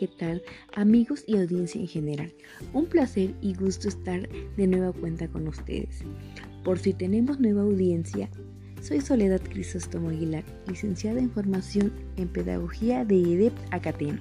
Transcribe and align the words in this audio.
¿qué 0.00 0.08
tal? 0.08 0.42
Amigos 0.74 1.24
y 1.26 1.36
audiencia 1.36 1.78
en 1.78 1.86
general. 1.86 2.32
Un 2.72 2.86
placer 2.86 3.34
y 3.42 3.52
gusto 3.52 3.86
estar 3.86 4.26
de 4.56 4.66
nueva 4.66 4.94
cuenta 4.94 5.28
con 5.28 5.46
ustedes. 5.46 5.98
Por 6.64 6.78
si 6.78 6.94
tenemos 6.94 7.38
nueva 7.38 7.60
audiencia, 7.60 8.30
soy 8.80 9.02
Soledad 9.02 9.42
Crisóstomo 9.42 10.08
Aguilar, 10.08 10.42
licenciada 10.66 11.20
en 11.20 11.30
formación 11.30 11.92
en 12.16 12.28
Pedagogía 12.28 13.04
de 13.04 13.20
EDEP 13.20 13.52
Acatén. 13.72 14.18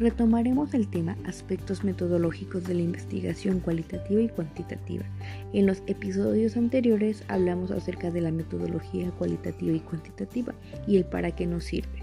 Retomaremos 0.00 0.72
el 0.72 0.88
tema 0.88 1.14
aspectos 1.26 1.84
metodológicos 1.84 2.64
de 2.64 2.72
la 2.72 2.80
investigación 2.80 3.60
cualitativa 3.60 4.22
y 4.22 4.30
cuantitativa. 4.30 5.04
En 5.52 5.66
los 5.66 5.82
episodios 5.88 6.56
anteriores 6.56 7.22
hablamos 7.28 7.70
acerca 7.70 8.10
de 8.10 8.22
la 8.22 8.32
metodología 8.32 9.10
cualitativa 9.10 9.76
y 9.76 9.80
cuantitativa 9.80 10.54
y 10.86 10.96
el 10.96 11.04
para 11.04 11.32
qué 11.32 11.44
nos 11.44 11.64
sirve. 11.64 12.02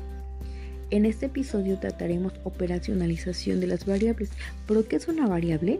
En 0.92 1.06
este 1.06 1.26
episodio 1.26 1.80
trataremos 1.80 2.34
operacionalización 2.44 3.60
de 3.62 3.68
las 3.68 3.88
variables. 3.88 4.30
¿Pero 4.68 4.88
qué 4.88 4.98
es 4.98 5.08
una 5.08 5.26
variable? 5.26 5.80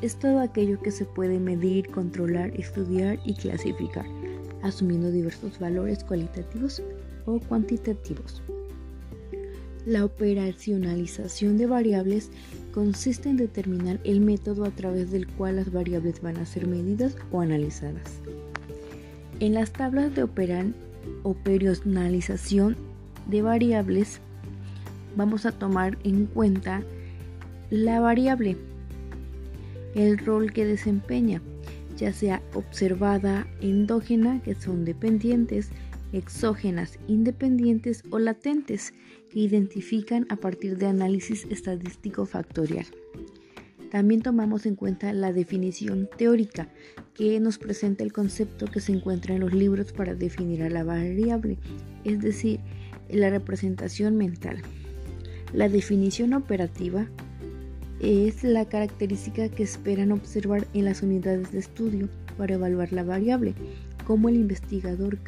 Es 0.00 0.16
todo 0.16 0.40
aquello 0.40 0.80
que 0.80 0.90
se 0.90 1.04
puede 1.04 1.38
medir, 1.38 1.90
controlar, 1.90 2.50
estudiar 2.58 3.18
y 3.26 3.34
clasificar, 3.34 4.06
asumiendo 4.62 5.10
diversos 5.10 5.58
valores 5.58 6.02
cualitativos 6.02 6.82
o 7.26 7.40
cuantitativos. 7.40 8.42
La 9.86 10.04
operacionalización 10.04 11.56
de 11.58 11.66
variables 11.66 12.30
consiste 12.74 13.28
en 13.28 13.36
determinar 13.36 14.00
el 14.02 14.20
método 14.20 14.64
a 14.64 14.70
través 14.72 15.12
del 15.12 15.28
cual 15.28 15.54
las 15.56 15.72
variables 15.72 16.20
van 16.20 16.38
a 16.38 16.44
ser 16.44 16.66
medidas 16.66 17.16
o 17.30 17.40
analizadas. 17.40 18.20
En 19.38 19.54
las 19.54 19.72
tablas 19.72 20.12
de 20.16 20.24
operacionalización 21.22 22.76
de 23.26 23.42
variables 23.42 24.20
vamos 25.16 25.46
a 25.46 25.52
tomar 25.52 25.96
en 26.02 26.26
cuenta 26.26 26.82
la 27.70 28.00
variable, 28.00 28.56
el 29.94 30.18
rol 30.18 30.52
que 30.52 30.66
desempeña, 30.66 31.40
ya 31.96 32.12
sea 32.12 32.42
observada, 32.54 33.46
endógena, 33.60 34.42
que 34.42 34.56
son 34.56 34.84
dependientes, 34.84 35.70
exógenas, 36.12 36.98
independientes 37.08 38.02
o 38.10 38.18
latentes, 38.18 38.94
que 39.30 39.40
identifican 39.40 40.26
a 40.28 40.36
partir 40.36 40.78
de 40.78 40.86
análisis 40.86 41.46
estadístico 41.50 42.26
factorial. 42.26 42.86
También 43.90 44.20
tomamos 44.20 44.66
en 44.66 44.74
cuenta 44.74 45.12
la 45.12 45.32
definición 45.32 46.08
teórica, 46.16 46.68
que 47.14 47.40
nos 47.40 47.58
presenta 47.58 48.04
el 48.04 48.12
concepto 48.12 48.66
que 48.66 48.80
se 48.80 48.92
encuentra 48.92 49.34
en 49.34 49.40
los 49.40 49.54
libros 49.54 49.92
para 49.92 50.14
definir 50.14 50.62
a 50.62 50.70
la 50.70 50.84
variable, 50.84 51.58
es 52.04 52.20
decir, 52.20 52.60
la 53.08 53.30
representación 53.30 54.16
mental. 54.16 54.62
La 55.52 55.68
definición 55.68 56.34
operativa 56.34 57.08
es 58.00 58.44
la 58.44 58.68
característica 58.68 59.48
que 59.48 59.62
esperan 59.62 60.12
observar 60.12 60.66
en 60.74 60.84
las 60.84 61.02
unidades 61.02 61.52
de 61.52 61.60
estudio 61.60 62.08
para 62.36 62.54
evaluar 62.54 62.92
la 62.92 63.04
variable, 63.04 63.54
cómo 64.06 64.28
el 64.28 64.36
investigador 64.36 65.18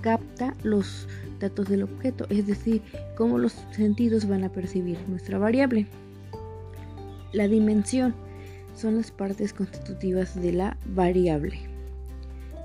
capta 0.00 0.54
los 0.62 1.06
datos 1.38 1.68
del 1.68 1.82
objeto, 1.82 2.26
es 2.30 2.46
decir, 2.46 2.80
cómo 3.16 3.38
los 3.38 3.52
sentidos 3.72 4.26
van 4.26 4.42
a 4.42 4.50
percibir 4.50 4.98
nuestra 5.06 5.38
variable. 5.38 5.86
La 7.32 7.46
dimensión 7.46 8.14
son 8.74 8.96
las 8.96 9.10
partes 9.10 9.52
constitutivas 9.52 10.40
de 10.40 10.52
la 10.52 10.76
variable. 10.86 11.58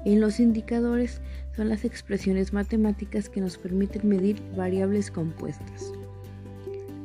En 0.05 0.21
los 0.21 0.39
indicadores 0.39 1.19
son 1.55 1.67
las 1.67 1.83
expresiones 1.83 2.53
matemáticas 2.53 3.27
que 3.27 3.41
nos 3.41 3.57
permiten 3.57 4.07
medir 4.07 4.41
variables 4.55 5.11
compuestas. 5.11 5.91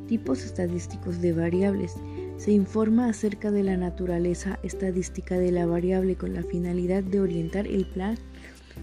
Tipos 0.06 0.44
estadísticos 0.44 1.20
de 1.20 1.32
variables. 1.32 1.94
Se 2.36 2.52
informa 2.52 3.08
acerca 3.08 3.50
de 3.50 3.64
la 3.64 3.76
naturaleza 3.76 4.58
estadística 4.62 5.36
de 5.38 5.50
la 5.50 5.66
variable 5.66 6.14
con 6.14 6.34
la 6.34 6.42
finalidad 6.42 7.02
de 7.02 7.20
orientar 7.20 7.66
el 7.66 7.86
plan 7.86 8.16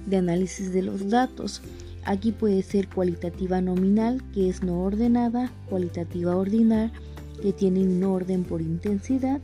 de 0.10 0.18
análisis 0.18 0.74
de 0.74 0.82
los 0.82 1.10
datos. 1.10 1.62
Aquí 2.06 2.32
puede 2.32 2.64
ser 2.64 2.88
cualitativa 2.88 3.62
nominal, 3.62 4.24
que 4.34 4.50
es 4.50 4.64
no 4.64 4.82
ordenada, 4.82 5.52
cualitativa 5.70 6.36
ordinal, 6.36 6.92
que 7.42 7.54
tiene 7.54 7.82
un 7.82 8.04
orden 8.04 8.44
por 8.44 8.62
intensidad, 8.62 9.42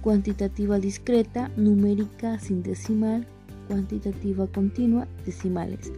cuantitativa 0.00 0.78
discreta, 0.78 1.50
numérica 1.56 2.38
sin 2.38 2.62
decimal, 2.62 3.26
cuantitativa 3.68 4.46
continua, 4.46 5.06
decimales. 5.24 5.92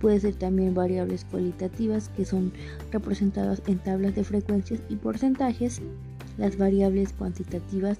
Puede 0.00 0.20
ser 0.20 0.34
también 0.34 0.74
variables 0.74 1.26
cualitativas 1.30 2.08
que 2.08 2.24
son 2.24 2.52
representadas 2.90 3.62
en 3.66 3.78
tablas 3.78 4.14
de 4.14 4.24
frecuencias 4.24 4.80
y 4.88 4.96
porcentajes. 4.96 5.82
Las 6.38 6.56
variables 6.56 7.12
cuantitativas 7.12 7.98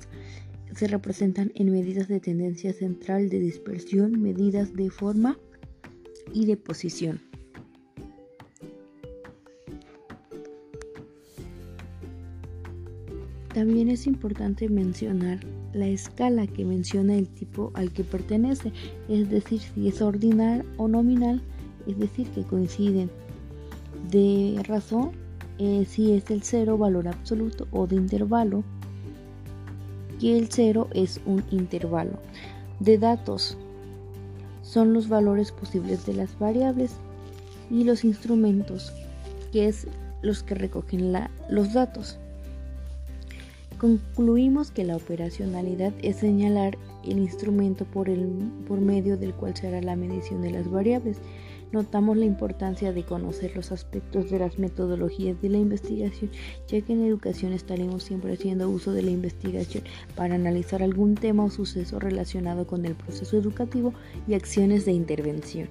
se 0.74 0.86
representan 0.86 1.52
en 1.54 1.72
medidas 1.72 2.08
de 2.08 2.20
tendencia 2.20 2.72
central 2.72 3.28
de 3.28 3.40
dispersión, 3.40 4.20
medidas 4.20 4.74
de 4.74 4.90
forma 4.90 5.38
y 6.32 6.46
de 6.46 6.56
posición. 6.56 7.20
También 13.54 13.88
es 13.88 14.06
importante 14.06 14.68
mencionar 14.68 15.40
la 15.72 15.88
escala 15.88 16.46
que 16.46 16.64
menciona 16.64 17.16
el 17.16 17.28
tipo 17.28 17.72
al 17.74 17.92
que 17.92 18.04
pertenece, 18.04 18.72
es 19.08 19.28
decir, 19.28 19.60
si 19.60 19.88
es 19.88 20.00
ordinal 20.00 20.64
o 20.76 20.86
nominal, 20.86 21.42
es 21.86 21.98
decir, 21.98 22.28
que 22.28 22.44
coinciden. 22.44 23.10
De 24.10 24.62
razón, 24.68 25.10
eh, 25.58 25.84
si 25.86 26.12
es 26.12 26.30
el 26.30 26.42
cero 26.42 26.78
valor 26.78 27.08
absoluto 27.08 27.66
o 27.72 27.88
de 27.88 27.96
intervalo, 27.96 28.62
que 30.20 30.36
el 30.36 30.48
cero 30.50 30.88
es 30.92 31.20
un 31.24 31.42
intervalo 31.50 32.18
de 32.78 32.98
datos. 32.98 33.56
Son 34.62 34.92
los 34.92 35.08
valores 35.08 35.50
posibles 35.50 36.06
de 36.06 36.14
las 36.14 36.38
variables 36.38 36.92
y 37.70 37.84
los 37.84 38.04
instrumentos, 38.04 38.92
que 39.50 39.66
es 39.66 39.86
los 40.22 40.42
que 40.42 40.54
recogen 40.54 41.12
los 41.48 41.72
datos. 41.72 42.18
Concluimos 43.78 44.70
que 44.70 44.84
la 44.84 44.96
operacionalidad 44.96 45.94
es 46.02 46.16
señalar 46.16 46.76
el 47.02 47.18
instrumento 47.18 47.86
por, 47.86 48.10
el, 48.10 48.28
por 48.68 48.78
medio 48.78 49.16
del 49.16 49.32
cual 49.32 49.56
se 49.56 49.68
hará 49.68 49.80
la 49.80 49.96
medición 49.96 50.42
de 50.42 50.50
las 50.50 50.70
variables 50.70 51.16
notamos 51.72 52.16
la 52.16 52.24
importancia 52.24 52.92
de 52.92 53.04
conocer 53.04 53.54
los 53.54 53.72
aspectos 53.72 54.30
de 54.30 54.38
las 54.38 54.58
metodologías 54.58 55.40
de 55.40 55.48
la 55.48 55.58
investigación, 55.58 56.30
ya 56.66 56.80
que 56.80 56.92
en 56.92 57.04
educación 57.04 57.52
estaremos 57.52 58.02
siempre 58.02 58.32
haciendo 58.32 58.68
uso 58.68 58.92
de 58.92 59.02
la 59.02 59.10
investigación 59.10 59.84
para 60.16 60.34
analizar 60.34 60.82
algún 60.82 61.14
tema 61.14 61.44
o 61.44 61.50
suceso 61.50 61.98
relacionado 61.98 62.66
con 62.66 62.84
el 62.86 62.94
proceso 62.94 63.36
educativo 63.36 63.94
y 64.26 64.34
acciones 64.34 64.84
de 64.84 64.92
intervención. 64.92 65.68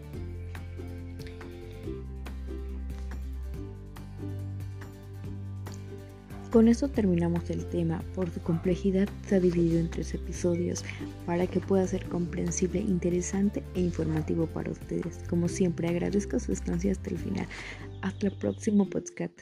Con 6.52 6.68
esto 6.68 6.88
terminamos 6.88 7.48
el 7.52 7.66
tema. 7.68 8.02
Por 8.16 8.32
su 8.32 8.42
complejidad 8.42 9.08
se 9.28 9.36
ha 9.36 9.40
dividido 9.40 9.80
en 9.80 9.90
tres 9.92 10.16
episodios 10.16 10.84
para 11.28 11.46
que 11.46 11.60
pueda 11.60 11.86
ser 11.86 12.06
comprensible, 12.06 12.80
interesante 12.80 13.64
e 13.76 13.82
informativo 13.82 14.48
para 14.48 14.72
ustedes. 14.72 15.20
Como 15.30 15.48
siempre 15.48 15.90
agradezco 15.90 16.40
su 16.40 16.52
estancia 16.52 16.92
hasta 16.92 17.12
el 17.12 17.20
final. 17.20 17.48
Hasta 18.02 18.28
el 18.28 18.34
próximo 18.34 18.90
podcast. 18.90 19.42